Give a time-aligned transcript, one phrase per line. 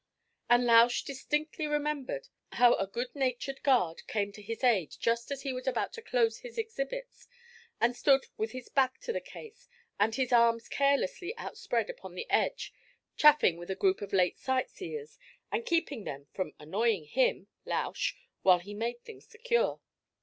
[0.49, 5.43] 'And Lausch distinctly remembered how a good natured guard came to his aid just as
[5.43, 7.27] he was about to close his exhibits,
[7.79, 9.69] and stood with his back to the case,
[9.99, 12.73] and his arms carelessly outspread upon the edge
[13.15, 15.19] chaffing with a group of late sight seers,
[15.51, 19.81] and keeping them from annoying him (Lausch) while he made things secure.